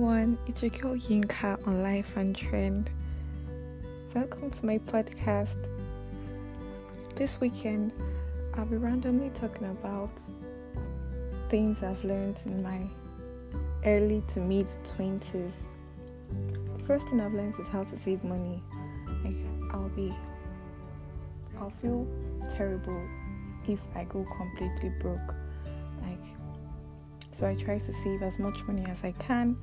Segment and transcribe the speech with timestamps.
[0.00, 2.88] everyone, it's your girl Yinka on Life and Trend.
[4.14, 5.58] Welcome to my podcast.
[7.16, 7.92] This weekend,
[8.54, 10.08] I'll be randomly talking about
[11.50, 12.80] things I've learned in my
[13.84, 14.66] early to mid
[14.96, 15.52] 20s.
[16.78, 18.62] The first thing I've learned is how to save money.
[19.22, 19.36] Like,
[19.70, 20.14] I'll be,
[21.58, 22.06] I'll feel
[22.56, 23.06] terrible
[23.68, 25.34] if I go completely broke.
[26.00, 26.24] Like,
[27.32, 29.58] so I try to save as much money as I can,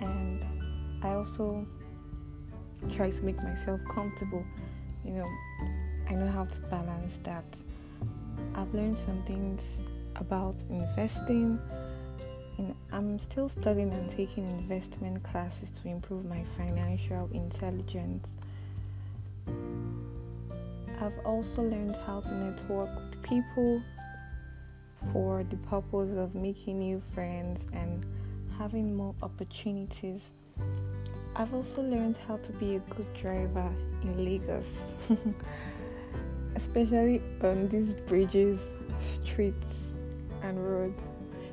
[0.00, 0.44] and
[1.02, 1.66] I also
[2.92, 4.44] try to make myself comfortable.
[5.04, 5.30] You know,
[6.08, 7.44] I know how to balance that.
[8.54, 9.62] I've learned some things
[10.16, 11.58] about investing.
[12.58, 18.28] And I'm still studying and taking investment classes to improve my financial intelligence.
[21.00, 23.80] I've also learned how to network with people
[25.12, 28.04] for the purpose of making new friends and
[28.58, 30.20] having more opportunities.
[31.36, 33.70] I've also learned how to be a good driver
[34.02, 34.66] in Lagos,
[36.56, 38.58] especially on these bridges,
[39.00, 39.76] streets,
[40.42, 40.98] and roads.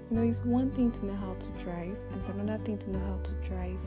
[0.09, 2.89] You know, it's one thing to know how to drive, and it's another thing to
[2.89, 3.77] know how to drive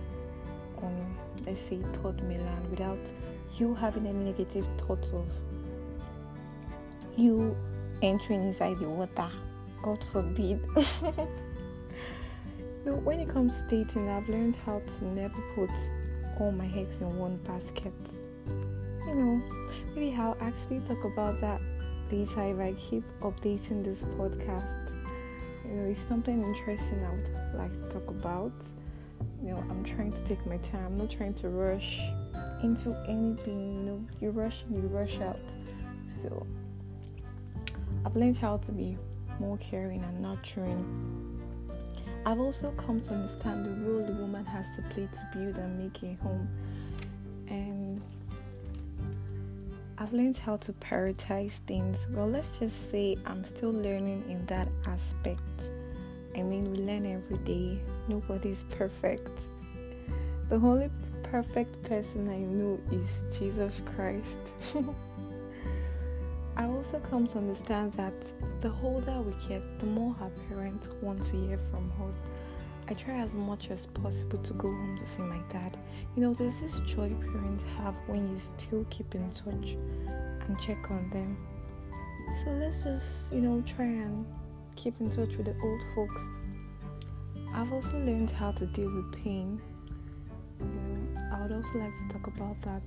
[0.82, 2.98] on, let's say, third mainland without
[3.56, 5.26] you having any negative thoughts of
[7.16, 7.56] you
[8.02, 9.28] entering inside the water.
[9.82, 10.60] God forbid.
[12.84, 15.70] so when it comes to dating, I've learned how to never put
[16.40, 17.92] all my eggs in one basket.
[19.06, 19.42] You know,
[19.94, 21.60] maybe I'll actually talk about that
[22.10, 24.90] later if I keep updating this podcast.
[25.64, 28.52] You know, it's something interesting I would like to talk about.
[29.42, 30.86] You know, I'm trying to take my time.
[30.86, 32.00] I'm not trying to rush
[32.62, 33.74] into anything.
[33.74, 35.38] You know, you rush and you rush out.
[36.22, 36.46] So
[38.04, 38.96] I've learned how to be
[39.38, 41.37] more caring and nurturing.
[42.28, 45.78] I've also come to understand the role the woman has to play to build and
[45.78, 46.46] make a home.
[47.48, 48.02] And
[49.96, 51.96] I've learned how to prioritize things.
[52.10, 55.40] Well, let's just say I'm still learning in that aspect.
[56.36, 57.80] I mean, we learn every day.
[58.08, 59.30] Nobody's perfect.
[60.50, 60.90] The only
[61.22, 64.84] perfect person I know is Jesus Christ.
[66.58, 68.12] I also come to understand that
[68.62, 72.14] the older we get, the more our parents want to hear from us.
[72.88, 75.78] I try as much as possible to go home to see my dad.
[76.16, 79.76] You know, there's this joy parents have when you still keep in touch
[80.48, 81.36] and check on them.
[82.42, 84.26] So let's just, you know, try and
[84.74, 86.22] keep in touch with the old folks.
[87.54, 89.60] I've also learned how to deal with pain.
[90.58, 92.82] You know, I would also like to talk about that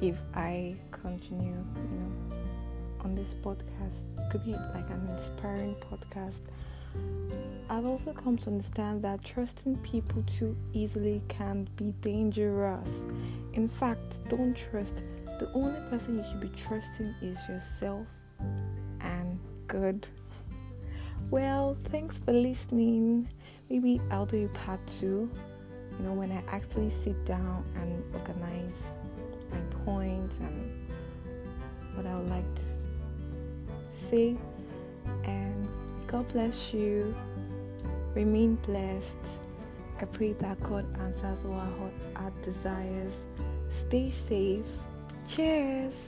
[0.00, 2.36] if I continue, you know,
[3.00, 3.98] on this podcast.
[4.18, 6.40] It could be like an inspiring podcast.
[7.70, 12.88] I've also come to understand that trusting people too easily can be dangerous.
[13.52, 15.02] In fact, don't trust.
[15.38, 18.06] The only person you should be trusting is yourself
[19.00, 20.08] and good.
[21.30, 23.28] Well, thanks for listening.
[23.68, 25.30] Maybe I'll do part two,
[25.92, 28.82] you know, when I actually sit down and organize
[29.50, 30.88] my points and
[31.94, 32.62] what I would like to
[33.88, 34.36] say.
[35.24, 35.68] And
[36.06, 37.14] God bless you.
[38.14, 39.14] Remain blessed.
[40.00, 43.12] I pray that God answers our, our desires.
[43.86, 44.64] Stay safe.
[45.28, 46.07] Cheers.